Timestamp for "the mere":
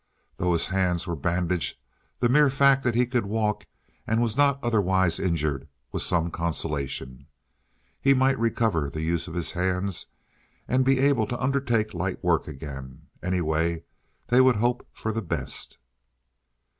2.17-2.49